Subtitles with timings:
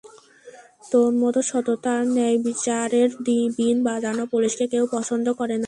[0.91, 3.09] তোর মতো সততা আর ন্যায়বিচারের
[3.57, 5.59] বিন বজানো পুলিশকে, কেউ পছন্দ করে না।